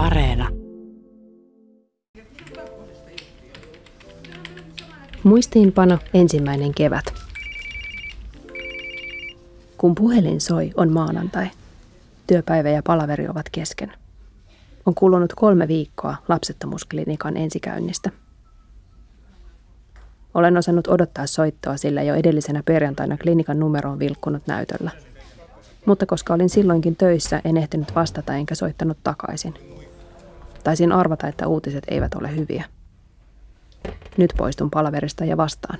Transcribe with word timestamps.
Areena. 0.00 0.48
Muistiinpano 5.22 5.98
ensimmäinen 6.14 6.74
kevät. 6.74 7.04
Kun 9.78 9.94
puhelin 9.94 10.40
soi, 10.40 10.70
on 10.76 10.92
maanantai. 10.92 11.50
Työpäivä 12.26 12.68
ja 12.68 12.82
palaveri 12.86 13.28
ovat 13.28 13.46
kesken. 13.52 13.92
On 14.86 14.94
kulunut 14.94 15.32
kolme 15.36 15.68
viikkoa 15.68 16.16
lapsettomuusklinikan 16.28 17.36
ensikäynnistä. 17.36 18.10
Olen 20.34 20.56
osannut 20.56 20.86
odottaa 20.86 21.26
soittoa, 21.26 21.76
sillä 21.76 22.02
jo 22.02 22.14
edellisenä 22.14 22.62
perjantaina 22.64 23.16
klinikan 23.16 23.58
numero 23.58 23.90
on 23.90 23.98
vilkkunut 23.98 24.46
näytöllä. 24.46 24.90
Mutta 25.86 26.06
koska 26.06 26.34
olin 26.34 26.50
silloinkin 26.50 26.96
töissä, 26.96 27.40
en 27.44 27.56
ehtinyt 27.56 27.94
vastata 27.94 28.34
enkä 28.34 28.54
soittanut 28.54 28.98
takaisin. 29.04 29.79
Taisin 30.64 30.92
arvata, 30.92 31.28
että 31.28 31.46
uutiset 31.46 31.84
eivät 31.88 32.14
ole 32.14 32.36
hyviä. 32.36 32.64
Nyt 34.16 34.34
poistun 34.36 34.70
palaverista 34.70 35.24
ja 35.24 35.36
vastaan. 35.36 35.78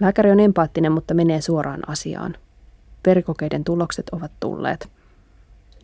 Lääkäri 0.00 0.30
on 0.30 0.40
empaattinen, 0.40 0.92
mutta 0.92 1.14
menee 1.14 1.40
suoraan 1.40 1.88
asiaan. 1.88 2.36
Verikokeiden 3.06 3.64
tulokset 3.64 4.08
ovat 4.12 4.32
tulleet. 4.40 4.88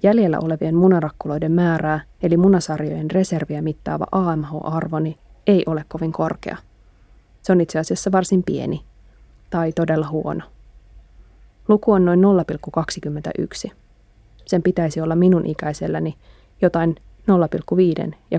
Jäljellä 0.03 0.39
olevien 0.43 0.75
munarakkuloiden 0.75 1.53
määrää, 1.53 2.01
eli 2.23 2.37
munasarjojen 2.37 3.11
reserviä 3.11 3.63
mittaava 3.63 4.07
AMH-arvoni, 4.13 5.17
ei 5.47 5.63
ole 5.67 5.85
kovin 5.89 6.13
korkea. 6.13 6.57
Se 7.43 7.53
on 7.53 7.61
itse 7.61 7.79
asiassa 7.79 8.13
varsin 8.13 8.43
pieni, 8.43 8.85
tai 9.51 9.73
todella 9.73 10.09
huono. 10.09 10.45
Luku 11.69 11.93
on 11.93 12.05
noin 12.05 12.21
0,21. 13.69 13.73
Sen 14.47 14.63
pitäisi 14.63 15.01
olla 15.01 15.17
minun 15.17 15.47
ikäiselläni 15.47 16.17
jotain 16.63 16.97
0,5 18.09 18.15
ja 18.31 18.39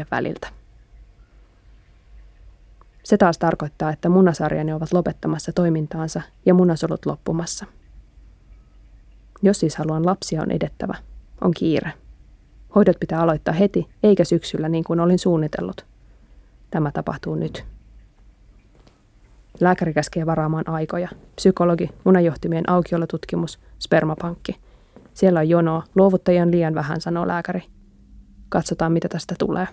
8,1 0.00 0.06
väliltä. 0.10 0.48
Se 3.02 3.16
taas 3.16 3.38
tarkoittaa, 3.38 3.90
että 3.92 4.08
munasarjani 4.08 4.72
ovat 4.72 4.92
lopettamassa 4.92 5.52
toimintaansa 5.52 6.22
ja 6.46 6.54
munasolut 6.54 7.06
loppumassa. 7.06 7.66
Jos 9.42 9.60
siis 9.60 9.76
haluan 9.76 10.06
lapsia, 10.06 10.42
on 10.42 10.50
edettävä. 10.50 10.94
On 11.40 11.50
kiire. 11.50 11.92
Hoidot 12.74 13.00
pitää 13.00 13.20
aloittaa 13.20 13.54
heti, 13.54 13.88
eikä 14.02 14.24
syksyllä 14.24 14.68
niin 14.68 14.84
kuin 14.84 15.00
olin 15.00 15.18
suunnitellut. 15.18 15.86
Tämä 16.70 16.90
tapahtuu 16.92 17.34
nyt. 17.34 17.64
Lääkäri 19.60 19.94
käskee 19.94 20.26
varaamaan 20.26 20.68
aikoja. 20.68 21.08
Psykologi, 21.36 21.90
munanjohtimien 22.04 22.70
aukiolotutkimus, 22.70 23.58
spermapankki. 23.78 24.56
Siellä 25.14 25.40
on 25.40 25.48
jonoa, 25.48 25.82
luovuttajia 25.94 26.42
on 26.42 26.50
liian 26.50 26.74
vähän, 26.74 27.00
sanoo 27.00 27.28
lääkäri. 27.28 27.62
Katsotaan, 28.48 28.92
mitä 28.92 29.08
tästä 29.08 29.34
tulee. 29.38 29.68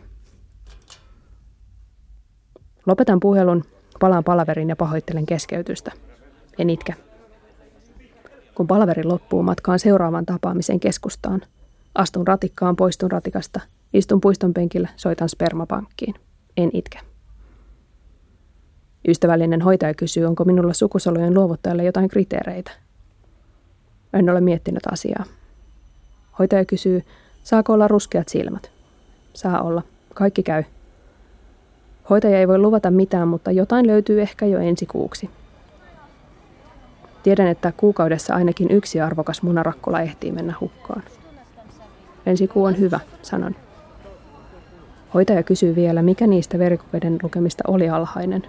Lopetan 2.86 3.20
puhelun, 3.20 3.64
palaan 4.00 4.24
palaverin 4.24 4.70
ja 4.70 4.76
pahoittelen 4.76 5.26
keskeytystä. 5.26 5.92
En 6.58 6.70
itke. 6.70 6.96
Kun 8.56 8.68
palaveri 8.68 9.04
loppuu, 9.04 9.44
matkaan 9.44 9.80
seuraavan 9.80 10.26
tapaamisen 10.26 10.80
keskustaan. 10.80 11.42
Astun 11.96 12.28
ratikkaan, 12.28 12.76
poistun 12.76 13.12
ratikasta, 13.12 13.60
istun 13.94 14.22
puiston 14.22 14.54
penkillä, 14.54 14.90
soitan 14.96 15.30
spermapankkiin. 15.30 16.16
En 16.58 16.70
itke. 16.74 17.00
Ystävällinen 19.08 19.62
hoitaja 19.62 19.94
kysyy, 19.94 20.26
onko 20.26 20.46
minulla 20.46 20.74
sukusolujen 20.74 21.34
luovuttajalle 21.34 21.84
jotain 21.84 22.10
kriteereitä. 22.10 22.72
En 24.14 24.30
ole 24.30 24.42
miettinyt 24.42 24.88
asiaa. 24.92 25.24
Hoitaja 26.40 26.66
kysyy, 26.66 27.04
saako 27.44 27.74
olla 27.74 27.88
ruskeat 27.88 28.30
silmät. 28.30 28.72
Saa 29.34 29.62
olla. 29.62 29.84
Kaikki 30.14 30.44
käy. 30.44 30.64
Hoitaja 32.10 32.40
ei 32.40 32.48
voi 32.48 32.58
luvata 32.58 32.92
mitään, 32.92 33.28
mutta 33.28 33.52
jotain 33.52 33.88
löytyy 33.88 34.22
ehkä 34.22 34.46
jo 34.46 34.60
ensi 34.60 34.86
kuuksi. 34.86 35.30
Tiedän, 37.24 37.48
että 37.48 37.74
kuukaudessa 37.78 38.36
ainakin 38.36 38.72
yksi 38.72 39.02
arvokas 39.02 39.42
munarakkula 39.42 40.02
ehtii 40.02 40.32
mennä 40.32 40.54
hukkaan. 40.60 41.04
Ensi 42.26 42.48
kuu 42.48 42.64
on 42.64 42.80
hyvä, 42.80 43.00
sanon. 43.22 43.56
Hoitaja 45.14 45.44
kysyy 45.44 45.76
vielä, 45.76 46.02
mikä 46.02 46.28
niistä 46.28 46.60
verikokeiden 46.60 47.20
lukemista 47.24 47.64
oli 47.68 47.90
alhainen. 47.90 48.44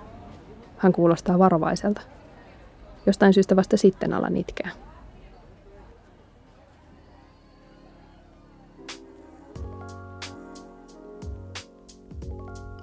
Hän 0.76 0.92
kuulostaa 0.92 1.38
varovaiselta. 1.38 2.00
Jostain 3.06 3.34
syystä 3.34 3.56
vasta 3.56 3.76
sitten 3.76 4.12
alan 4.12 4.36
itkeä. 4.36 4.70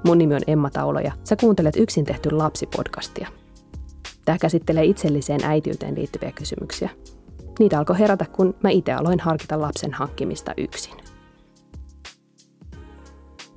Mun 0.06 0.18
nimi 0.18 0.36
on 0.36 0.42
Emma 0.48 0.70
Taulo 0.70 1.00
ja 1.00 1.12
sä 1.24 1.36
kuuntelet 1.36 1.76
Yksin 1.76 2.06
tehty 2.06 2.32
lapsipodcastia. 2.32 3.28
Tämä 4.26 4.38
käsittelee 4.38 4.86
itselliseen 4.86 5.44
äitiyteen 5.44 5.96
liittyviä 5.96 6.32
kysymyksiä. 6.32 6.90
Niitä 7.60 7.80
alkoi 7.80 8.00
herätä, 8.00 8.26
kun 8.32 8.56
mä 8.64 8.70
itse 8.70 8.94
aloin 8.94 9.20
harkita 9.20 9.62
lapsen 9.62 9.94
hankkimista 9.94 10.54
yksin. 10.58 10.94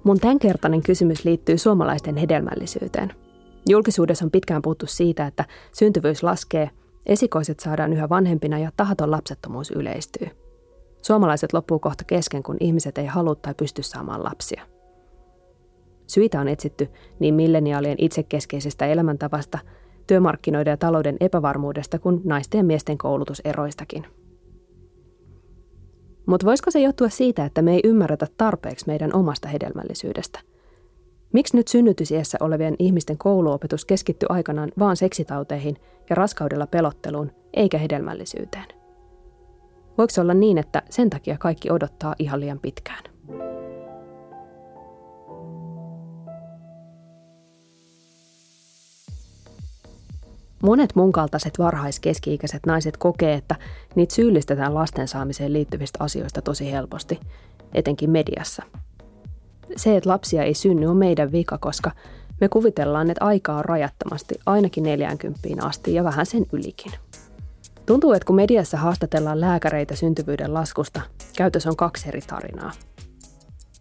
Mun 0.04 0.20
tämänkertainen 0.20 0.82
kysymys 0.82 1.24
liittyy 1.24 1.58
suomalaisten 1.58 2.16
hedelmällisyyteen. 2.16 3.12
Julkisuudessa 3.68 4.24
on 4.24 4.30
pitkään 4.30 4.62
puhuttu 4.62 4.86
siitä, 4.86 5.26
että 5.26 5.44
syntyvyys 5.72 6.22
laskee, 6.22 6.70
esikoiset 7.06 7.60
saadaan 7.60 7.92
yhä 7.92 8.08
vanhempina 8.08 8.58
ja 8.58 8.70
tahaton 8.76 9.10
lapsettomuus 9.10 9.70
yleistyy. 9.70 10.28
Suomalaiset 11.02 11.52
loppuu 11.52 11.78
kohta 11.78 12.04
kesken, 12.04 12.42
kun 12.42 12.56
ihmiset 12.60 12.98
ei 12.98 13.06
halua 13.06 13.34
tai 13.34 13.54
pysty 13.54 13.82
saamaan 13.82 14.24
lapsia– 14.24 14.62
Syitä 16.08 16.40
on 16.40 16.48
etsitty 16.48 16.88
niin 17.18 17.34
milleniaalien 17.34 17.96
itsekeskeisestä 17.98 18.86
elämäntavasta, 18.86 19.58
työmarkkinoiden 20.06 20.70
ja 20.70 20.76
talouden 20.76 21.16
epävarmuudesta 21.20 21.98
kuin 21.98 22.20
naisten 22.24 22.58
ja 22.58 22.64
miesten 22.64 22.98
koulutuseroistakin. 22.98 24.06
Mutta 26.26 26.46
voisiko 26.46 26.70
se 26.70 26.80
johtua 26.80 27.08
siitä, 27.08 27.44
että 27.44 27.62
me 27.62 27.74
ei 27.74 27.80
ymmärretä 27.84 28.26
tarpeeksi 28.36 28.86
meidän 28.86 29.14
omasta 29.14 29.48
hedelmällisyydestä? 29.48 30.40
Miksi 31.32 31.56
nyt 31.56 31.68
synnytysiessä 31.68 32.38
olevien 32.40 32.76
ihmisten 32.78 33.18
kouluopetus 33.18 33.84
keskittyy 33.84 34.26
aikanaan 34.30 34.72
vaan 34.78 34.96
seksitauteihin 34.96 35.76
ja 36.10 36.16
raskaudella 36.16 36.66
pelotteluun, 36.66 37.32
eikä 37.54 37.78
hedelmällisyyteen? 37.78 38.66
Voiko 39.98 40.12
olla 40.20 40.34
niin, 40.34 40.58
että 40.58 40.82
sen 40.90 41.10
takia 41.10 41.36
kaikki 41.38 41.70
odottaa 41.70 42.14
ihan 42.18 42.40
liian 42.40 42.58
pitkään? 42.58 43.04
Monet 50.62 50.94
mun 50.94 51.12
kaltaiset 51.12 51.58
varhaiskeski-ikäiset 51.58 52.66
naiset 52.66 52.96
kokee, 52.96 53.34
että 53.34 53.56
niitä 53.94 54.14
syyllistetään 54.14 54.74
lasten 54.74 55.08
saamiseen 55.08 55.52
liittyvistä 55.52 56.04
asioista 56.04 56.42
tosi 56.42 56.72
helposti, 56.72 57.20
etenkin 57.74 58.10
mediassa. 58.10 58.62
Se, 59.76 59.96
että 59.96 60.10
lapsia 60.10 60.42
ei 60.42 60.54
synny, 60.54 60.86
on 60.86 60.96
meidän 60.96 61.32
vika, 61.32 61.58
koska 61.58 61.90
me 62.40 62.48
kuvitellaan, 62.48 63.10
että 63.10 63.24
aikaa 63.24 63.58
on 63.58 63.64
rajattomasti 63.64 64.34
ainakin 64.46 64.84
40 64.84 65.40
asti 65.62 65.94
ja 65.94 66.04
vähän 66.04 66.26
sen 66.26 66.46
ylikin. 66.52 66.92
Tuntuu, 67.86 68.12
että 68.12 68.26
kun 68.26 68.36
mediassa 68.36 68.76
haastatellaan 68.76 69.40
lääkäreitä 69.40 69.96
syntyvyyden 69.96 70.54
laskusta, 70.54 71.00
käytössä 71.36 71.70
on 71.70 71.76
kaksi 71.76 72.08
eri 72.08 72.20
tarinaa. 72.20 72.72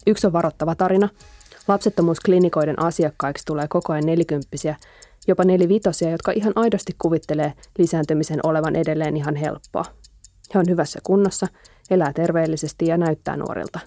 Yksi 0.08 0.28
on 0.28 0.34
varoittava 0.34 0.76
tarina. 0.76 1.10
Lapsettomuusklinikoiden 1.68 2.80
asiakkaiksi 2.80 3.46
tulee 3.46 3.68
koko 3.68 3.94
ajan 3.94 4.06
nelikymppisiä, 4.06 4.76
jopa 5.28 5.44
nelivitosia, 5.44 6.12
jotka 6.12 6.32
ihan 6.32 6.54
aidosti 6.56 6.96
kuvittelee 7.02 7.54
lisääntymisen 7.78 8.40
olevan 8.44 8.76
edelleen 8.76 9.18
ihan 9.18 9.36
helppoa. 9.36 9.86
He 10.54 10.60
on 10.60 10.66
hyvässä 10.70 11.00
kunnossa, 11.04 11.48
elää 11.90 12.14
terveellisesti 12.14 12.86
ja 12.86 12.98
näyttää 12.98 13.38
nuorilta. 13.38 13.80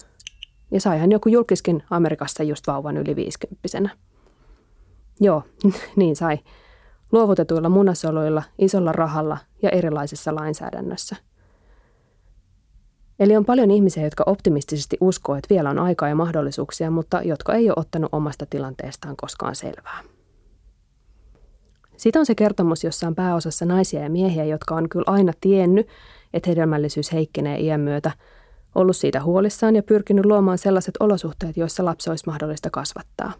Ja 0.71 0.81
saihan 0.81 1.11
joku 1.11 1.29
julkiskin 1.29 1.83
Amerikassa 1.89 2.43
just 2.43 2.67
vauvan 2.67 2.97
yli 2.97 3.15
viisikymppisenä. 3.15 3.89
Joo, 5.19 5.43
niin 5.95 6.15
sai. 6.15 6.39
Luovutetuilla 7.11 7.69
munasoluilla, 7.69 8.43
isolla 8.59 8.91
rahalla 8.91 9.37
ja 9.61 9.69
erilaisessa 9.69 10.35
lainsäädännössä. 10.35 11.15
Eli 13.19 13.37
on 13.37 13.45
paljon 13.45 13.71
ihmisiä, 13.71 14.03
jotka 14.03 14.23
optimistisesti 14.27 14.97
uskoo, 15.01 15.35
että 15.35 15.53
vielä 15.53 15.69
on 15.69 15.79
aikaa 15.79 16.09
ja 16.09 16.15
mahdollisuuksia, 16.15 16.91
mutta 16.91 17.21
jotka 17.21 17.53
ei 17.53 17.69
ole 17.69 17.73
ottanut 17.77 18.09
omasta 18.11 18.45
tilanteestaan 18.45 19.15
koskaan 19.15 19.55
selvää. 19.55 20.03
Sitten 22.01 22.19
on 22.19 22.25
se 22.25 22.35
kertomus, 22.35 22.83
jossa 22.83 23.07
on 23.07 23.15
pääosassa 23.15 23.65
naisia 23.65 24.01
ja 24.01 24.09
miehiä, 24.09 24.43
jotka 24.43 24.75
on 24.75 24.89
kyllä 24.89 25.03
aina 25.07 25.33
tiennyt, 25.41 25.87
että 26.33 26.49
hedelmällisyys 26.49 27.13
heikkenee 27.13 27.59
iän 27.59 27.81
myötä, 27.81 28.11
ollut 28.75 28.95
siitä 28.95 29.23
huolissaan 29.23 29.75
ja 29.75 29.83
pyrkinyt 29.83 30.25
luomaan 30.25 30.57
sellaiset 30.57 30.95
olosuhteet, 30.99 31.57
joissa 31.57 31.85
lapsi 31.85 32.09
olisi 32.09 32.23
mahdollista 32.25 32.69
kasvattaa. 32.69 33.33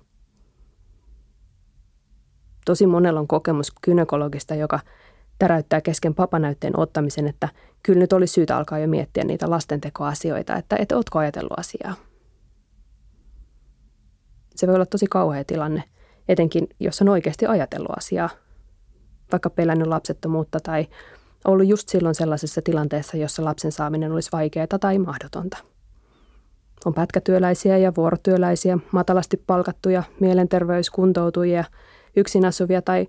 Tosi 2.66 2.88
monella 2.88 3.20
on 3.20 3.28
kokemus 3.28 3.72
kynekologista, 3.82 4.56
joka 4.56 4.80
täräyttää 5.40 5.82
kesken 5.82 6.16
papanäytteen 6.16 6.80
ottamisen, 6.80 7.28
että 7.28 7.50
kyllä 7.84 8.00
nyt 8.00 8.14
olisi 8.14 8.34
syytä 8.34 8.58
alkaa 8.58 8.80
jo 8.80 8.88
miettiä 8.88 9.24
niitä 9.24 9.50
lastentekoasioita, 9.50 10.56
että 10.56 10.76
et 10.80 10.92
ootko 10.92 11.20
ajatellut 11.20 11.60
asiaa. 11.60 11.96
Se 14.56 14.68
voi 14.68 14.76
olla 14.76 14.86
tosi 14.86 15.06
kauhea 15.10 15.44
tilanne, 15.44 15.84
etenkin 16.28 16.68
jos 16.80 17.02
on 17.02 17.10
oikeasti 17.10 17.46
ajatellut 17.46 17.98
asiaa, 17.98 18.30
vaikka 19.32 19.50
pelännyt 19.50 19.88
lapsettomuutta 19.88 20.60
tai 20.60 20.88
ollut 21.46 21.68
just 21.68 21.90
silloin 21.90 22.16
sellaisessa 22.16 22.62
tilanteessa, 22.62 23.18
jossa 23.18 23.46
lapsen 23.46 23.72
saaminen 23.72 24.12
olisi 24.12 24.30
vaikeaa 24.32 24.68
tai 24.80 25.00
mahdotonta. 25.00 25.58
On 26.86 26.94
pätkätyöläisiä 26.94 27.78
ja 27.78 27.94
vuorotyöläisiä, 27.98 28.78
matalasti 28.92 29.38
palkattuja, 29.48 30.04
mielenterveyskuntoutujia, 30.20 31.64
yksin 32.16 32.46
asuvia 32.46 32.82
tai, 32.82 33.08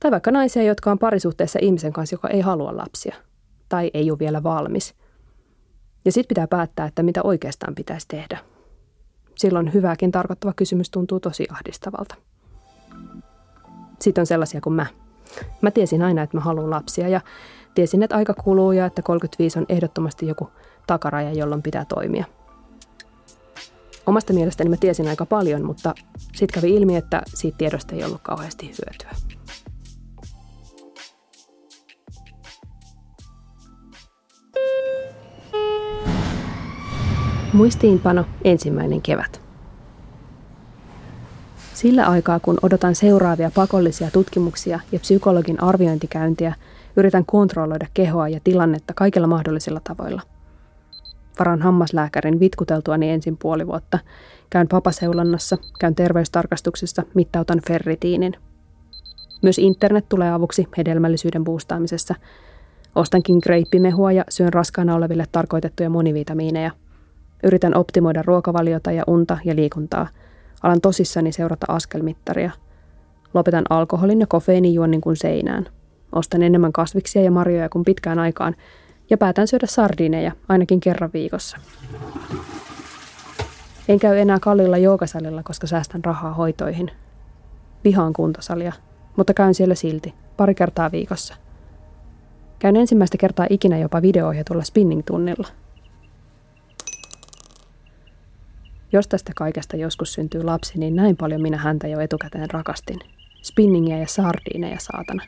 tai 0.00 0.10
vaikka 0.10 0.30
naisia, 0.30 0.62
jotka 0.62 0.90
on 0.90 0.98
parisuhteessa 0.98 1.58
ihmisen 1.62 1.92
kanssa, 1.92 2.14
joka 2.14 2.28
ei 2.28 2.40
halua 2.40 2.76
lapsia 2.76 3.14
tai 3.68 3.90
ei 3.94 4.10
ole 4.10 4.18
vielä 4.18 4.42
valmis. 4.42 4.94
Ja 6.04 6.12
sitten 6.12 6.28
pitää 6.28 6.46
päättää, 6.46 6.86
että 6.86 7.02
mitä 7.02 7.22
oikeastaan 7.22 7.74
pitäisi 7.74 8.08
tehdä. 8.08 8.38
Silloin 9.34 9.74
hyvääkin 9.74 10.12
tarkoittava 10.12 10.52
kysymys 10.56 10.90
tuntuu 10.90 11.20
tosi 11.20 11.46
ahdistavalta. 11.50 12.14
Sitten 14.00 14.22
on 14.22 14.26
sellaisia 14.26 14.60
kuin 14.60 14.74
mä. 14.74 14.86
Mä 15.60 15.70
tiesin 15.70 16.02
aina, 16.02 16.22
että 16.22 16.36
mä 16.36 16.40
haluan 16.40 16.70
lapsia 16.70 17.08
ja 17.08 17.20
tiesin, 17.74 18.02
että 18.02 18.16
aika 18.16 18.34
kuluu 18.34 18.72
ja 18.72 18.86
että 18.86 19.02
35 19.02 19.58
on 19.58 19.66
ehdottomasti 19.68 20.26
joku 20.26 20.50
takaraja, 20.86 21.32
jolloin 21.32 21.62
pitää 21.62 21.84
toimia. 21.84 22.24
Omasta 24.06 24.32
mielestäni 24.32 24.70
mä 24.70 24.76
tiesin 24.76 25.08
aika 25.08 25.26
paljon, 25.26 25.64
mutta 25.64 25.94
sitten 26.34 26.54
kävi 26.54 26.74
ilmi, 26.74 26.96
että 26.96 27.22
siitä 27.26 27.58
tiedosta 27.58 27.94
ei 27.94 28.04
ollut 28.04 28.20
kauheasti 28.22 28.66
hyötyä. 28.66 29.10
Muistiinpano 37.52 38.24
ensimmäinen 38.44 39.02
kevät. 39.02 39.41
Sillä 41.82 42.06
aikaa, 42.06 42.40
kun 42.40 42.58
odotan 42.62 42.94
seuraavia 42.94 43.50
pakollisia 43.54 44.10
tutkimuksia 44.10 44.80
ja 44.92 44.98
psykologin 44.98 45.62
arviointikäyntiä, 45.62 46.54
yritän 46.96 47.26
kontrolloida 47.26 47.86
kehoa 47.94 48.28
ja 48.28 48.40
tilannetta 48.44 48.92
kaikilla 48.96 49.26
mahdollisilla 49.26 49.80
tavoilla. 49.84 50.22
Varan 51.38 51.62
hammaslääkärin 51.62 52.40
vitkuteltuani 52.40 53.10
ensin 53.10 53.36
puoli 53.36 53.66
vuotta. 53.66 53.98
Käyn 54.50 54.68
papaseulannassa, 54.68 55.58
käyn 55.78 55.94
terveystarkastuksessa, 55.94 57.02
mittautan 57.14 57.60
ferritiinin. 57.68 58.32
Myös 59.42 59.58
internet 59.58 60.08
tulee 60.08 60.32
avuksi 60.32 60.68
hedelmällisyyden 60.76 61.44
boostaamisessa. 61.44 62.14
Ostankin 62.94 63.38
greippimehua 63.42 64.12
ja 64.12 64.24
syön 64.28 64.52
raskaana 64.52 64.94
oleville 64.94 65.24
tarkoitettuja 65.32 65.90
monivitamiineja. 65.90 66.70
Yritän 67.42 67.76
optimoida 67.76 68.22
ruokavaliota 68.26 68.92
ja 68.92 69.04
unta 69.06 69.38
ja 69.44 69.56
liikuntaa– 69.56 70.08
Alan 70.62 70.80
tosissani 70.80 71.32
seurata 71.32 71.66
askelmittaria. 71.68 72.50
Lopetan 73.34 73.64
alkoholin 73.70 74.20
ja 74.20 74.26
kofeiinijuonnin 74.26 75.00
kuin 75.00 75.16
seinään. 75.16 75.66
Ostan 76.12 76.42
enemmän 76.42 76.72
kasviksia 76.72 77.22
ja 77.22 77.30
marjoja 77.30 77.68
kuin 77.68 77.84
pitkään 77.84 78.18
aikaan 78.18 78.56
ja 79.10 79.18
päätän 79.18 79.48
syödä 79.48 79.66
sardiineja 79.66 80.32
ainakin 80.48 80.80
kerran 80.80 81.10
viikossa. 81.12 81.56
En 83.88 83.98
käy 83.98 84.18
enää 84.18 84.38
kallilla 84.40 84.78
joogasalilla, 84.78 85.42
koska 85.42 85.66
säästän 85.66 86.04
rahaa 86.04 86.34
hoitoihin. 86.34 86.90
Vihaan 87.84 88.12
kuntosalia, 88.12 88.72
mutta 89.16 89.34
käyn 89.34 89.54
siellä 89.54 89.74
silti, 89.74 90.14
pari 90.36 90.54
kertaa 90.54 90.92
viikossa. 90.92 91.34
Käyn 92.58 92.76
ensimmäistä 92.76 93.18
kertaa 93.18 93.46
ikinä 93.50 93.78
jopa 93.78 94.02
videoohjatulla 94.02 94.62
spinning-tunnilla– 94.62 95.48
Jos 98.92 99.08
tästä 99.08 99.32
kaikesta 99.36 99.76
joskus 99.76 100.12
syntyy 100.12 100.42
lapsi, 100.42 100.78
niin 100.78 100.96
näin 100.96 101.16
paljon 101.16 101.42
minä 101.42 101.56
häntä 101.56 101.88
jo 101.88 102.00
etukäteen 102.00 102.50
rakastin. 102.50 103.00
Spinningiä 103.42 103.98
ja 103.98 104.06
sardiineja, 104.06 104.76
saatana. 104.80 105.22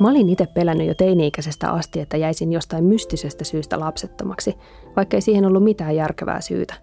Mä 0.00 0.08
olin 0.08 0.28
itse 0.28 0.46
pelännyt 0.46 0.86
jo 0.86 0.94
teini-ikäisestä 0.94 1.70
asti, 1.70 2.00
että 2.00 2.16
jäisin 2.16 2.52
jostain 2.52 2.84
mystisestä 2.84 3.44
syystä 3.44 3.80
lapsettomaksi, 3.80 4.54
vaikka 4.96 5.16
ei 5.16 5.20
siihen 5.20 5.44
ollut 5.44 5.64
mitään 5.64 5.96
järkevää 5.96 6.40
syytä. 6.40 6.74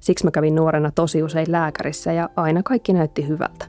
Siksi 0.00 0.24
mä 0.24 0.30
kävin 0.30 0.54
nuorena 0.54 0.90
tosi 0.90 1.22
usein 1.22 1.52
lääkärissä 1.52 2.12
ja 2.12 2.28
aina 2.36 2.62
kaikki 2.62 2.92
näytti 2.92 3.28
hyvältä. 3.28 3.66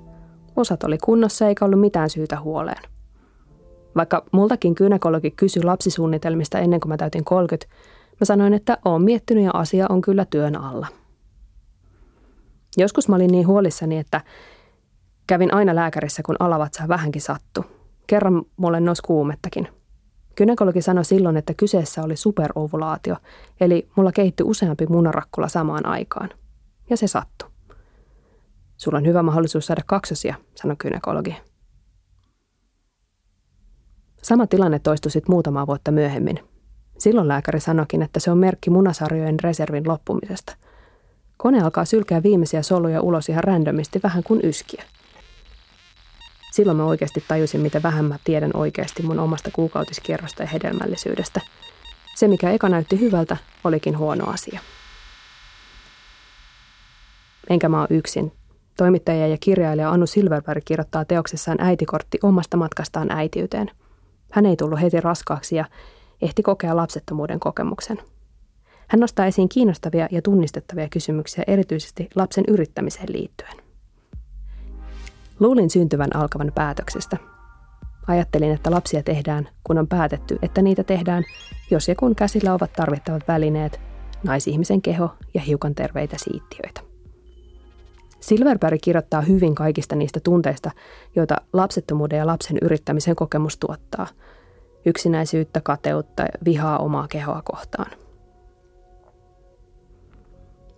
Osat 0.55 0.83
oli 0.83 0.97
kunnossa 0.97 1.47
eikä 1.47 1.65
ollut 1.65 1.79
mitään 1.79 2.09
syytä 2.09 2.39
huoleen. 2.39 2.92
Vaikka 3.95 4.25
multakin 4.31 4.75
kynekologi 4.75 5.31
kysyi 5.31 5.63
lapsisuunnitelmista 5.63 6.59
ennen 6.59 6.79
kuin 6.79 6.89
mä 6.89 6.97
täytin 6.97 7.23
30, 7.23 7.75
mä 8.21 8.25
sanoin, 8.25 8.53
että 8.53 8.77
oon 8.85 9.01
miettinyt 9.01 9.43
ja 9.43 9.51
asia 9.53 9.85
on 9.89 10.01
kyllä 10.01 10.25
työn 10.25 10.55
alla. 10.55 10.87
Joskus 12.77 13.09
mä 13.09 13.15
olin 13.15 13.31
niin 13.31 13.47
huolissani, 13.47 13.97
että 13.97 14.21
kävin 15.27 15.53
aina 15.53 15.75
lääkärissä, 15.75 16.23
kun 16.23 16.35
alavatsa 16.39 16.83
vähänkin 16.87 17.21
sattu. 17.21 17.65
Kerran 18.07 18.43
mulle 18.57 18.79
nousi 18.79 19.01
kuumettakin. 19.01 19.67
Kynekologi 20.35 20.81
sanoi 20.81 21.05
silloin, 21.05 21.37
että 21.37 21.53
kyseessä 21.53 22.03
oli 22.03 22.15
superovulaatio, 22.15 23.15
eli 23.61 23.87
mulla 23.95 24.11
kehittyi 24.11 24.43
useampi 24.43 24.85
munarakkula 24.85 25.47
samaan 25.47 25.85
aikaan. 25.85 26.29
Ja 26.89 26.97
se 26.97 27.07
sattui. 27.07 27.49
Sulla 28.77 28.97
on 28.97 29.05
hyvä 29.05 29.23
mahdollisuus 29.23 29.65
saada 29.65 29.81
kaksosia, 29.85 30.35
sanoi 30.55 30.75
kynekologi. 30.79 31.35
Sama 34.23 34.47
tilanne 34.47 34.79
toistui 34.79 35.11
sitten 35.11 35.33
muutamaa 35.33 35.67
vuotta 35.67 35.91
myöhemmin. 35.91 36.39
Silloin 36.97 37.27
lääkäri 37.27 37.59
sanokin, 37.59 38.01
että 38.01 38.19
se 38.19 38.31
on 38.31 38.37
merkki 38.37 38.69
munasarjojen 38.69 39.39
reservin 39.39 39.87
loppumisesta. 39.87 40.55
Kone 41.37 41.61
alkaa 41.61 41.85
sylkää 41.85 42.23
viimeisiä 42.23 42.61
soluja 42.61 43.01
ulos 43.01 43.29
ihan 43.29 43.43
randomisti 43.43 43.99
vähän 44.03 44.23
kuin 44.23 44.39
yskiä. 44.43 44.83
Silloin 46.51 46.77
mä 46.77 46.85
oikeasti 46.85 47.23
tajusin, 47.27 47.61
miten 47.61 47.83
vähän 47.83 48.05
mä 48.05 48.17
tiedän 48.23 48.51
oikeasti 48.53 49.03
mun 49.03 49.19
omasta 49.19 49.51
kuukautiskierrosta 49.53 50.43
ja 50.43 50.47
hedelmällisyydestä. 50.47 51.41
Se, 52.15 52.27
mikä 52.27 52.51
eka 52.51 52.69
näytti 52.69 52.99
hyvältä, 52.99 53.37
olikin 53.63 53.97
huono 53.97 54.25
asia. 54.29 54.59
Enkä 57.49 57.69
mä 57.69 57.79
ole 57.79 57.87
yksin. 57.89 58.31
Toimittaja 58.77 59.27
ja 59.27 59.37
kirjailija 59.39 59.91
Anu 59.91 60.07
Silverberg 60.07 60.63
kirjoittaa 60.65 61.05
teoksessaan 61.05 61.57
äitikortti 61.61 62.19
omasta 62.23 62.57
matkastaan 62.57 63.11
äitiyteen– 63.11 63.71
hän 64.33 64.45
ei 64.45 64.55
tullut 64.55 64.81
heti 64.81 65.01
raskaaksi 65.01 65.55
ja 65.55 65.65
ehti 66.21 66.43
kokea 66.43 66.75
lapsettomuuden 66.75 67.39
kokemuksen. 67.39 67.97
Hän 68.87 68.99
nostaa 68.99 69.25
esiin 69.25 69.49
kiinnostavia 69.49 70.07
ja 70.11 70.21
tunnistettavia 70.21 70.89
kysymyksiä 70.89 71.43
erityisesti 71.47 72.09
lapsen 72.15 72.43
yrittämiseen 72.47 73.11
liittyen. 73.11 73.53
Luulin 75.39 75.69
syntyvän 75.69 76.15
alkavan 76.15 76.51
päätöksestä. 76.55 77.17
Ajattelin, 78.07 78.51
että 78.51 78.71
lapsia 78.71 79.03
tehdään, 79.03 79.49
kun 79.63 79.77
on 79.77 79.87
päätetty, 79.87 80.39
että 80.41 80.61
niitä 80.61 80.83
tehdään, 80.83 81.23
jos 81.71 81.87
ja 81.87 81.95
kun 81.95 82.15
käsillä 82.15 82.53
ovat 82.53 82.73
tarvittavat 82.73 83.27
välineet, 83.27 83.79
naisihmisen 84.23 84.81
keho 84.81 85.09
ja 85.33 85.41
hiukan 85.41 85.75
terveitä 85.75 86.15
siittiöitä. 86.19 86.92
Silverberg 88.23 88.79
kirjoittaa 88.83 89.21
hyvin 89.21 89.55
kaikista 89.55 89.95
niistä 89.95 90.19
tunteista, 90.19 90.71
joita 91.15 91.35
lapsettomuuden 91.53 92.17
ja 92.17 92.27
lapsen 92.27 92.57
yrittämisen 92.61 93.15
kokemus 93.15 93.57
tuottaa. 93.57 94.07
Yksinäisyyttä, 94.85 95.61
kateutta 95.61 96.25
vihaa 96.45 96.77
omaa 96.77 97.07
kehoa 97.07 97.41
kohtaan. 97.45 97.91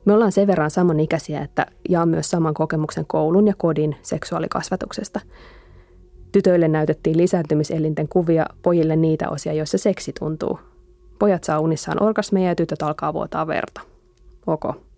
Me 0.06 0.14
ollaan 0.14 0.32
sen 0.32 0.48
verran 0.48 0.72
samanikäisiä, 0.72 1.42
että 1.42 1.66
jaa 1.90 2.06
myös 2.06 2.30
saman 2.30 2.54
kokemuksen 2.54 3.06
koulun 3.08 3.48
ja 3.48 3.54
kodin 3.58 3.96
seksuaalikasvatuksesta. 4.02 5.20
Tytöille 6.32 6.68
näytettiin 6.68 7.18
lisääntymiselinten 7.18 8.08
kuvia, 8.08 8.46
pojille 8.62 8.96
niitä 8.96 9.30
osia, 9.30 9.54
joissa 9.54 9.78
seksi 9.78 10.14
tuntuu. 10.20 10.60
Pojat 11.20 11.44
saa 11.44 11.60
unissaan 11.60 12.04
orgasmeja 12.04 12.48
ja 12.48 12.56
tytöt 12.56 12.82
alkaa 12.82 13.14
vuotaa 13.14 13.48
verta. 13.48 13.82
Ok. 14.48 14.95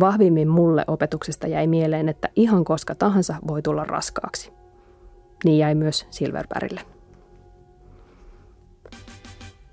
Vahvimmin 0.00 0.48
mulle 0.48 0.84
opetuksesta 0.86 1.46
jäi 1.46 1.66
mieleen, 1.66 2.08
että 2.08 2.28
ihan 2.36 2.64
koska 2.64 2.94
tahansa 2.94 3.34
voi 3.46 3.62
tulla 3.62 3.84
raskaaksi. 3.84 4.52
Niin 5.44 5.58
jäi 5.58 5.74
myös 5.74 6.06
Silverbergille. 6.10 6.80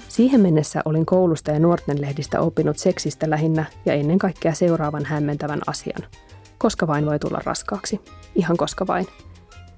Siihen 0.07 0.41
mennessä 0.41 0.81
olin 0.85 1.05
koulusta 1.05 1.51
ja 1.51 1.59
nuorten 1.59 2.01
lehdistä 2.01 2.39
oppinut 2.39 2.77
seksistä 2.77 3.29
lähinnä 3.29 3.65
ja 3.85 3.93
ennen 3.93 4.19
kaikkea 4.19 4.53
seuraavan 4.53 5.05
hämmentävän 5.05 5.61
asian. 5.67 6.09
Koska 6.57 6.87
vain 6.87 7.05
voi 7.05 7.19
tulla 7.19 7.39
raskaaksi. 7.45 8.01
Ihan 8.35 8.57
koska 8.57 8.87
vain. 8.87 9.07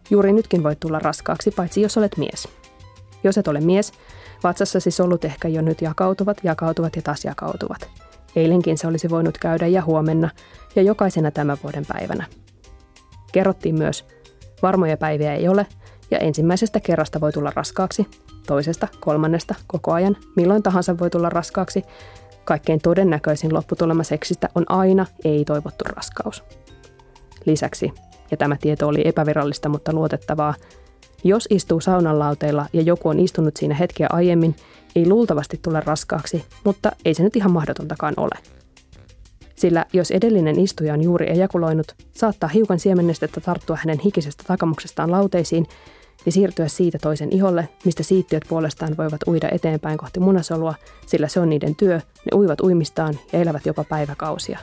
Juuri 0.10 0.34
nytkin 0.34 0.64
voit 0.64 0.80
tulla 0.80 1.00
raskaaksi, 1.00 1.52
paitsi 1.52 1.82
jos 1.82 1.98
olet 1.98 2.18
mies. 2.18 2.48
Jos 3.24 3.38
et 3.38 3.48
ole 3.48 3.62
mies, 3.62 3.92
vatsassasi 4.44 4.92
solut 4.92 5.26
ehkä 5.26 5.48
jo 5.48 5.62
nyt 5.62 5.82
jakautuvat, 5.82 6.38
jakautuvat 6.44 6.96
ja 6.96 7.02
taas 7.02 7.26
jakautuvat– 7.26 7.90
Eilenkin 8.36 8.78
se 8.78 8.88
olisi 8.88 9.10
voinut 9.10 9.38
käydä 9.38 9.68
ja 9.68 9.82
huomenna 9.82 10.30
ja 10.76 10.82
jokaisena 10.82 11.32
tämän 11.32 11.58
vuoden 11.64 11.86
päivänä. 11.86 12.26
Kerrottiin 13.32 13.76
myös, 13.76 14.06
varmoja 14.62 14.98
päiviä 14.98 15.34
ei 15.34 15.48
ole 15.48 15.68
ja 16.12 16.20
ensimmäisestä 16.20 16.80
kerrasta 16.80 17.22
voi 17.22 17.32
tulla 17.32 17.52
raskaaksi, 17.56 18.08
toisesta, 18.48 18.88
kolmannesta, 19.00 19.56
koko 19.68 19.94
ajan, 19.94 20.18
milloin 20.36 20.64
tahansa 20.64 21.00
voi 21.00 21.10
tulla 21.10 21.30
raskaaksi. 21.30 21.84
Kaikkein 22.46 22.80
todennäköisin 22.84 23.54
lopputulema 23.54 24.04
seksistä 24.04 24.50
on 24.56 24.64
aina 24.70 25.06
ei-toivottu 25.24 25.86
raskaus. 25.86 26.44
Lisäksi, 27.46 27.92
ja 28.32 28.38
tämä 28.38 28.58
tieto 28.62 28.88
oli 28.88 29.02
epävirallista 29.06 29.70
mutta 29.70 29.94
luotettavaa, 29.94 30.54
jos 31.30 31.48
istuu 31.50 31.80
saunan 31.80 32.20
lauteilla 32.20 32.66
ja 32.74 32.82
joku 32.82 33.10
on 33.10 33.20
istunut 33.20 33.58
siinä 33.58 33.76
hetkiä 33.76 34.08
aiemmin, 34.12 34.56
ei 34.96 35.10
luultavasti 35.10 35.60
tule 35.62 35.82
raskaaksi, 35.86 36.46
mutta 36.64 36.92
ei 37.06 37.14
se 37.14 37.24
nyt 37.24 37.36
ihan 37.36 37.52
mahdotontakaan 37.52 38.14
ole. 38.18 38.36
Sillä 39.56 39.86
jos 39.94 40.12
edellinen 40.12 40.60
istuja 40.60 40.94
on 40.94 41.04
juuri 41.04 41.30
ejakuloinut, 41.30 41.96
saattaa 42.12 42.50
hiukan 42.50 42.80
siemennestettä 42.80 43.42
tarttua 43.42 43.78
hänen 43.82 44.00
hikisestä 44.00 44.44
takamuksestaan 44.48 45.12
lauteisiin 45.12 45.66
ja 46.26 46.32
siirtyä 46.32 46.68
siitä 46.68 46.98
toisen 47.02 47.34
iholle, 47.34 47.70
mistä 47.86 48.04
siittiöt 48.04 48.46
puolestaan 48.50 48.98
voivat 48.98 49.22
uida 49.28 49.50
eteenpäin 49.52 49.98
kohti 49.98 50.20
munasolua, 50.20 50.76
sillä 51.06 51.28
se 51.28 51.40
on 51.40 51.50
niiden 51.50 51.76
työ, 51.76 51.96
ne 51.98 52.36
uivat 52.36 52.62
uimistaan 52.62 53.20
ja 53.34 53.40
elävät 53.40 53.66
jopa 53.66 53.84
päiväkausia. 53.84 54.60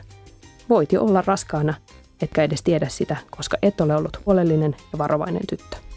Voit 0.69 0.93
jo 0.93 1.05
olla 1.05 1.23
raskaana, 1.27 1.75
etkä 2.23 2.43
edes 2.43 2.63
tiedä 2.63 2.89
sitä, 2.89 3.17
koska 3.31 3.57
et 3.63 3.81
ole 3.81 3.97
ollut 3.97 4.27
huolellinen 4.27 4.77
ja 4.93 4.99
varovainen 4.99 5.47
tyttö. 5.47 5.92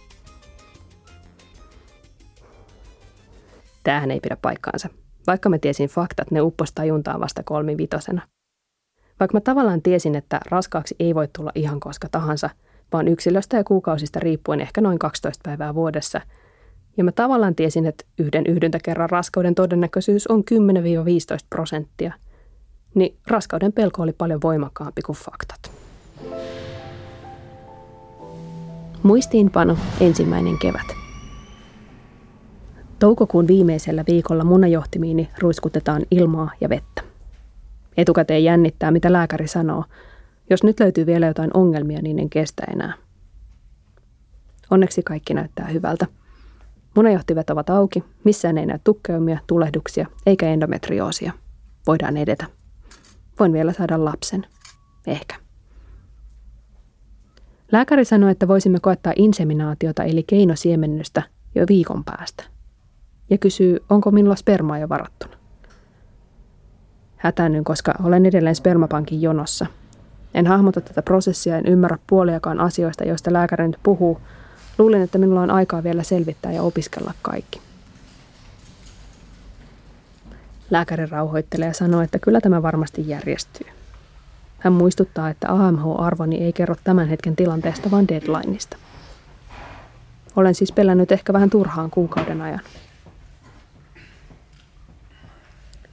Tämähän 3.86 4.12
ei 4.12 4.20
pidä 4.20 4.38
paikkaansa. 4.42 4.89
Vaikka 5.27 5.50
mä 5.50 5.58
tiesin 5.58 5.89
faktat, 5.89 6.32
ne 6.32 6.42
uppos 6.42 6.72
tajuntaan 6.72 7.20
vasta 7.20 7.44
kolmivitosena. 7.44 8.22
Vaikka 9.20 9.38
mä 9.38 9.42
tavallaan 9.42 9.82
tiesin, 9.82 10.15
että 10.15 10.39
raskaaksi 10.50 10.96
ei 11.00 11.15
voi 11.15 11.27
tulla 11.36 11.51
ihan 11.56 11.80
koska 11.80 12.08
tahansa, 12.12 12.50
vaan 12.94 13.08
yksilöstä 13.08 13.58
ja 13.58 13.63
kuukausista 13.63 14.20
riippuen 14.20 14.62
ehkä 14.62 14.82
noin 14.82 15.00
12 15.00 15.42
päivää 15.46 15.75
vuodessa. 15.75 16.22
Ja 16.98 17.04
mä 17.04 17.12
tavallaan 17.12 17.56
tiesin, 17.56 17.86
että 17.86 18.06
yhden 18.20 18.44
yhdyntäkerran 18.48 19.10
raskauden 19.10 19.56
todennäköisyys 19.56 20.27
on 20.27 20.44
10-15 20.51 21.46
prosenttia. 21.50 22.13
Niin 22.96 23.18
raskauden 23.27 23.74
pelko 23.74 24.01
oli 24.01 24.13
paljon 24.13 24.42
voimakkaampi 24.44 25.01
kuin 25.01 25.18
faktat. 25.18 25.72
Muistiinpano 29.04 29.77
ensimmäinen 30.00 30.58
kevät. 30.58 31.05
Toukokuun 33.00 33.48
viimeisellä 33.48 34.04
viikolla 34.08 34.44
munajohtimiini 34.44 35.30
ruiskutetaan 35.40 36.02
ilmaa 36.12 36.52
ja 36.62 36.70
vettä. 36.70 37.02
Etukäteen 37.98 38.44
jännittää, 38.44 38.92
mitä 38.92 39.14
lääkäri 39.14 39.48
sanoo. 39.48 39.84
Jos 40.50 40.64
nyt 40.64 40.80
löytyy 40.80 41.06
vielä 41.06 41.28
jotain 41.28 41.52
ongelmia, 41.54 42.02
niin 42.02 42.20
en 42.20 42.30
kestä 42.30 42.64
enää. 42.74 42.94
Onneksi 44.72 45.04
kaikki 45.04 45.34
näyttää 45.34 45.68
hyvältä. 45.68 46.08
Munajohtivet 46.96 47.50
ovat 47.50 47.70
auki, 47.70 48.04
missään 48.24 48.58
ei 48.58 48.66
näy 48.66 48.80
tukkeumia, 48.84 49.40
tulehduksia 49.48 50.08
eikä 50.25 50.50
endometrioosia. 50.50 51.34
Voidaan 51.88 52.18
edetä. 52.18 52.46
Voin 53.40 53.54
vielä 53.54 53.74
saada 53.74 54.06
lapsen. 54.06 54.46
Ehkä. 55.08 55.36
Lääkäri 57.72 58.06
sanoi, 58.06 58.32
että 58.32 58.48
voisimme 58.48 58.80
koettaa 58.82 59.14
inseminaatiota 59.16 60.04
eli 60.04 60.24
keinosiemennystä 60.24 61.24
jo 61.56 61.66
viikon 61.70 62.04
päästä 62.04 62.55
ja 63.29 63.38
kysyy, 63.38 63.84
onko 63.89 64.12
minulla 64.12 64.36
spermaa 64.36 64.79
jo 64.79 64.89
varattuna. 64.89 65.34
Hätäännyn, 67.17 67.63
koska 67.63 67.94
olen 68.03 68.25
edelleen 68.25 68.55
spermapankin 68.55 69.22
jonossa. 69.22 69.65
En 70.34 70.48
hahmota 70.48 70.82
tätä 70.82 71.01
prosessia, 71.01 71.58
en 71.58 71.65
ymmärrä 71.65 71.98
puoliakaan 72.08 72.60
asioista, 72.60 73.03
joista 73.03 73.34
lääkäri 73.34 73.67
nyt 73.67 73.79
puhuu. 73.84 74.22
Luulin, 74.77 75.01
että 75.01 75.17
minulla 75.17 75.41
on 75.41 75.51
aikaa 75.51 75.84
vielä 75.84 76.03
selvittää 76.03 76.51
ja 76.51 76.62
opiskella 76.62 77.13
kaikki. 77.22 77.62
Lääkäri 80.72 81.05
rauhoittelee 81.05 81.67
ja 81.67 81.74
sanoo, 81.74 82.01
että 82.01 82.20
kyllä 82.20 82.41
tämä 82.41 82.62
varmasti 82.62 83.08
järjestyy. 83.08 83.67
Hän 84.60 84.74
muistuttaa, 84.74 85.29
että 85.29 85.48
AMH-arvoni 85.50 86.44
ei 86.44 86.53
kerro 86.53 86.75
tämän 86.84 87.08
hetken 87.08 87.36
tilanteesta, 87.36 87.91
vaan 87.91 88.08
deadlineista. 88.08 88.77
Olen 90.36 90.55
siis 90.55 90.72
pelännyt 90.72 91.12
ehkä 91.12 91.34
vähän 91.34 91.50
turhaan 91.50 91.89
kuukauden 91.89 92.41
ajan. 92.41 92.60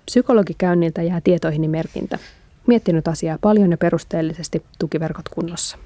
Psykologikäynniltä 0.06 1.02
jää 1.02 1.20
tietoihini 1.20 1.68
merkintä. 1.68 2.18
Miettinyt 2.66 3.08
asiaa 3.08 3.38
paljon 3.40 3.70
ja 3.70 3.76
perusteellisesti 3.76 4.62
tukiverkot 4.78 5.28
kunnossa. 5.28 5.78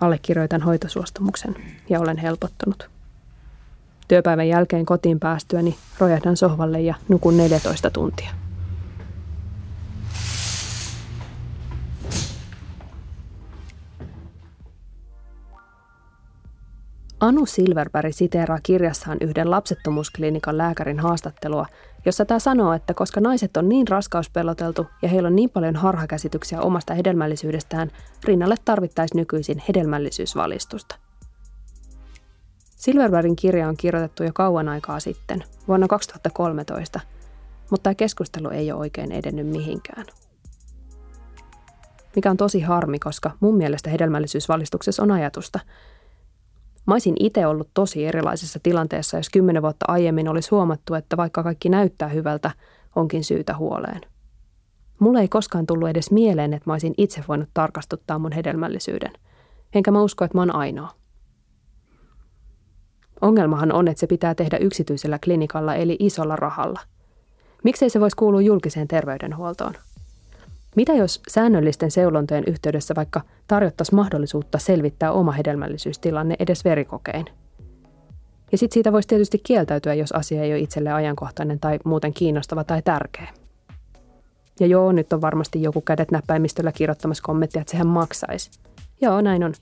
Allekirjoitan 0.00 0.62
hoitosuostumuksen 0.62 1.56
ja 1.88 2.00
olen 2.00 2.16
helpottunut. 2.16 2.90
Työpäivän 4.08 4.48
jälkeen 4.48 4.86
kotiin 4.86 5.20
päästyäni 5.20 5.76
rojahdan 5.98 6.36
sohvalle 6.36 6.80
ja 6.80 6.94
nukun 7.08 7.36
14 7.36 7.90
tuntia. 7.90 8.30
Anu 17.20 17.46
Silverberg 17.46 18.12
siteeraa 18.14 18.58
kirjassaan 18.62 19.18
yhden 19.20 19.50
lapsettomuusklinikan 19.50 20.58
lääkärin 20.58 21.00
haastattelua, 21.00 21.66
jossa 22.04 22.24
tämä 22.24 22.38
sanoo, 22.38 22.72
että 22.72 22.94
koska 22.94 23.20
naiset 23.20 23.56
on 23.56 23.68
niin 23.68 23.88
raskauspeloteltu 23.88 24.86
ja 25.02 25.08
heillä 25.08 25.26
on 25.26 25.36
niin 25.36 25.50
paljon 25.50 25.76
harhakäsityksiä 25.76 26.60
omasta 26.60 26.94
hedelmällisyydestään, 26.94 27.90
rinnalle 28.24 28.54
tarvittaisiin 28.64 29.18
nykyisin 29.18 29.62
hedelmällisyysvalistusta. 29.68 30.96
Silverbergin 32.76 33.36
kirja 33.36 33.68
on 33.68 33.76
kirjoitettu 33.76 34.24
jo 34.24 34.30
kauan 34.34 34.68
aikaa 34.68 35.00
sitten, 35.00 35.44
vuonna 35.68 35.88
2013, 35.88 37.00
mutta 37.70 37.82
tämä 37.82 37.94
keskustelu 37.94 38.48
ei 38.48 38.72
ole 38.72 38.80
oikein 38.80 39.12
edennyt 39.12 39.46
mihinkään. 39.46 40.06
Mikä 42.16 42.30
on 42.30 42.36
tosi 42.36 42.60
harmi, 42.60 42.98
koska 42.98 43.30
mun 43.40 43.56
mielestä 43.56 43.90
hedelmällisyysvalistuksessa 43.90 45.02
on 45.02 45.10
ajatusta– 45.10 45.60
Mä 46.86 46.94
olisin 46.94 47.16
itse 47.20 47.46
ollut 47.46 47.70
tosi 47.74 48.06
erilaisessa 48.06 48.58
tilanteessa, 48.62 49.16
jos 49.16 49.30
kymmenen 49.30 49.62
vuotta 49.62 49.84
aiemmin 49.88 50.28
olisi 50.28 50.50
huomattu, 50.50 50.94
että 50.94 51.16
vaikka 51.16 51.42
kaikki 51.42 51.68
näyttää 51.68 52.08
hyvältä, 52.08 52.50
onkin 52.96 53.24
syytä 53.24 53.56
huoleen. 53.56 54.00
Mulle 54.98 55.20
ei 55.20 55.28
koskaan 55.28 55.66
tullut 55.66 55.88
edes 55.88 56.10
mieleen, 56.10 56.52
että 56.52 56.70
mä 56.70 56.74
olisin 56.74 56.94
itse 56.96 57.24
voinut 57.28 57.48
tarkastuttaa 57.54 58.18
mun 58.18 58.32
hedelmällisyyden. 58.32 59.12
Enkä 59.74 59.90
mä 59.90 60.02
usko, 60.02 60.24
että 60.24 60.38
mä 60.38 60.42
oon 60.42 60.54
ainoa. 60.54 60.90
Ongelmahan 63.20 63.72
on, 63.72 63.88
että 63.88 64.00
se 64.00 64.06
pitää 64.06 64.34
tehdä 64.34 64.56
yksityisellä 64.56 65.18
klinikalla 65.24 65.74
eli 65.74 65.96
isolla 65.98 66.36
rahalla. 66.36 66.80
Miksei 67.64 67.90
se 67.90 68.00
voisi 68.00 68.16
kuulua 68.16 68.40
julkiseen 68.40 68.88
terveydenhuoltoon? 68.88 69.74
Mitä 70.76 70.92
jos 70.92 71.22
säännöllisten 71.28 71.90
seulontojen 71.90 72.44
yhteydessä 72.46 72.94
vaikka 72.94 73.20
tarjottaisiin 73.48 73.96
mahdollisuutta 73.96 74.58
selvittää 74.58 75.12
oma 75.12 75.32
hedelmällisyystilanne 75.32 76.36
edes 76.38 76.64
verikokein? 76.64 77.26
Ja 78.52 78.58
sitten 78.58 78.74
siitä 78.74 78.92
voisi 78.92 79.08
tietysti 79.08 79.38
kieltäytyä, 79.38 79.94
jos 79.94 80.12
asia 80.12 80.42
ei 80.42 80.52
ole 80.52 80.58
itselle 80.58 80.92
ajankohtainen 80.92 81.60
tai 81.60 81.78
muuten 81.84 82.14
kiinnostava 82.14 82.64
tai 82.64 82.82
tärkeä. 82.82 83.28
Ja 84.60 84.66
joo, 84.66 84.92
nyt 84.92 85.12
on 85.12 85.20
varmasti 85.20 85.62
joku 85.62 85.80
kädet 85.80 86.10
näppäimistöllä 86.10 86.72
kirjoittamassa 86.72 87.22
kommenttia, 87.22 87.60
että 87.60 87.70
sehän 87.70 87.86
maksaisi. 87.86 88.50
Joo, 89.00 89.20
näin 89.20 89.44
on. 89.44 89.54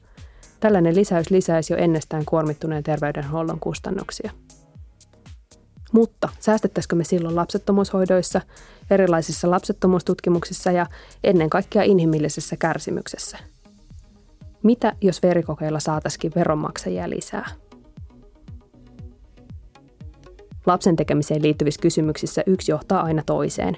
Tällainen 0.60 0.96
lisäys 0.96 1.30
lisäisi 1.30 1.72
jo 1.72 1.76
ennestään 1.76 2.24
kuormittuneen 2.24 2.82
terveydenhuollon 2.82 3.60
kustannuksia. 3.60 4.30
Mutta 5.92 6.28
säästettäisikö 6.40 6.96
me 6.96 7.04
silloin 7.04 7.36
lapsettomuushoidoissa, 7.36 8.40
erilaisissa 8.90 9.50
lapsettomuustutkimuksissa 9.50 10.70
ja 10.72 10.86
ennen 11.24 11.50
kaikkea 11.50 11.82
inhimillisessä 11.82 12.56
kärsimyksessä? 12.56 13.38
Mitä 14.62 14.96
jos 15.00 15.22
verikokeilla 15.22 15.80
saataisiin 15.80 16.32
veronmaksajia 16.36 17.10
lisää? 17.10 17.48
Lapsen 20.66 20.96
tekemiseen 20.96 21.42
liittyvissä 21.42 21.80
kysymyksissä 21.80 22.42
yksi 22.46 22.72
johtaa 22.72 23.02
aina 23.02 23.22
toiseen. 23.26 23.76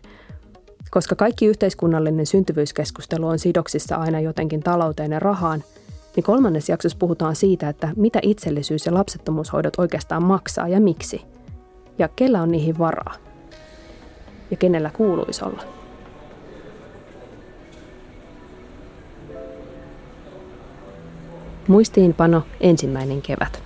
Koska 0.90 1.14
kaikki 1.14 1.46
yhteiskunnallinen 1.46 2.26
syntyvyyskeskustelu 2.26 3.28
on 3.28 3.38
sidoksissa 3.38 3.96
aina 3.96 4.20
jotenkin 4.20 4.62
talouteen 4.62 5.12
ja 5.12 5.18
rahaan, 5.18 5.64
niin 6.16 6.24
kolmannes 6.24 6.68
jaksossa 6.68 6.98
puhutaan 6.98 7.36
siitä, 7.36 7.68
että 7.68 7.88
mitä 7.96 8.18
itsellisyys 8.22 8.86
ja 8.86 8.94
lapsettomuushoidot 8.94 9.78
oikeastaan 9.78 10.22
maksaa 10.22 10.68
ja 10.68 10.80
miksi– 10.80 11.22
ja 11.98 12.08
kellä 12.08 12.42
on 12.42 12.50
niihin 12.50 12.78
varaa 12.78 13.14
ja 14.50 14.56
kenellä 14.56 14.90
kuuluisi 14.90 15.44
olla. 15.44 15.62
Muistiinpano 21.68 22.42
ensimmäinen 22.60 23.22
kevät. 23.22 23.62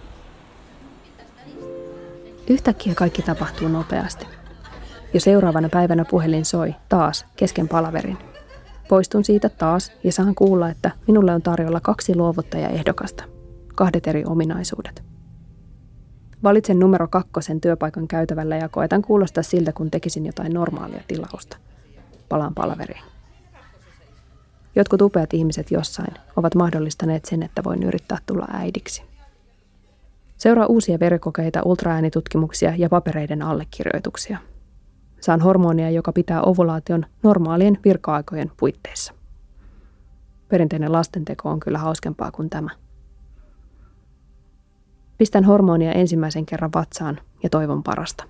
Yhtäkkiä 2.51 2.95
kaikki 2.95 3.23
tapahtuu 3.23 3.69
nopeasti. 3.69 4.27
Jo 5.15 5.21
seuraavana 5.21 5.69
päivänä 5.69 6.05
puhelin 6.11 6.45
soi 6.45 6.75
taas 6.89 7.27
kesken 7.37 7.69
palaverin. 7.69 8.19
Poistun 8.89 9.25
siitä 9.25 9.49
taas 9.49 9.93
ja 10.05 10.13
saan 10.13 10.35
kuulla, 10.35 10.69
että 10.69 10.91
minulle 11.07 11.35
on 11.35 11.43
tarjolla 11.43 11.81
kaksi 11.81 12.17
luovuttajaehdokasta. 12.17 13.25
Kahdet 13.75 14.07
eri 14.07 14.25
ominaisuudet. 14.25 15.16
Valitsen 16.43 16.79
numero 16.79 17.09
kakkosen 17.09 17.61
työpaikan 17.61 18.09
käytävällä 18.09 18.57
ja 18.57 18.69
koetan 18.69 19.03
kuulostaa 19.03 19.43
siltä, 19.43 19.73
kun 19.73 19.91
tekisin 19.91 20.27
jotain 20.27 20.55
normaalia 20.55 21.03
tilausta. 21.09 21.57
Palaan 22.29 22.55
palaveriin. 22.55 23.05
Jotkut 24.77 25.03
upeat 25.03 25.35
ihmiset 25.35 25.71
jossain 25.71 26.15
ovat 26.37 26.55
mahdollistaneet 26.55 27.25
sen, 27.25 27.43
että 27.43 27.65
voin 27.65 27.83
yrittää 27.83 28.19
tulla 28.27 28.47
äidiksi. 28.53 29.03
Seuraa 30.37 30.67
uusia 30.67 31.01
verikokeita, 31.01 31.63
ultraäänitutkimuksia 31.65 32.73
ja 32.77 32.89
papereiden 32.89 33.43
allekirjoituksia. 33.43 34.39
Saan 35.21 35.41
hormonia, 35.41 35.91
joka 35.91 36.13
pitää 36.13 36.43
ovulaation 36.43 37.07
normaalien 37.23 37.79
virka-aikojen 37.85 38.53
puitteissa. 38.57 39.13
Perinteinen 40.49 40.93
lastenteko 40.93 41.51
on 41.51 41.61
kyllä 41.61 41.79
hauskempaa 41.79 42.31
kuin 42.31 42.51
tämä. 42.51 42.71
Pistän 45.19 45.45
hormonia 45.45 45.93
ensimmäisen 45.93 46.47
kerran 46.47 46.71
vatsaan 46.75 47.19
ja 47.43 47.49
toivon 47.49 47.83
parasta. 47.83 48.25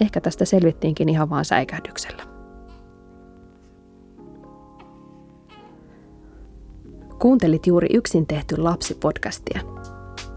Ehkä 0.00 0.20
tästä 0.20 0.44
selvittiinkin 0.44 1.08
ihan 1.08 1.30
vaan 1.30 1.44
säikähdyksellä. 1.44 2.22
Kuuntelit 7.18 7.66
juuri 7.66 7.88
yksin 7.94 8.26
tehty 8.26 8.56
lapsipodcastia. 8.56 9.60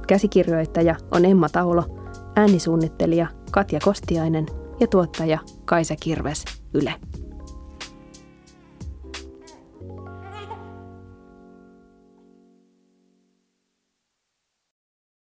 Käsikirjoittaja 0.08 0.96
on 1.12 1.26
Emma 1.26 1.50
Taulo, 1.50 1.84
äänisuunnittelija 2.36 3.28
Katja 3.52 3.80
Kostiainen 3.84 4.46
ja 4.80 4.88
tuottaja 4.88 5.40
Kaisa 5.66 5.96
Kirves 5.96 6.46
Yle. 6.74 6.94